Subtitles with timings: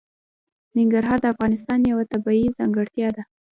[0.77, 3.23] ننګرهار د افغانستان یوه طبیعي ځانګړتیا ده.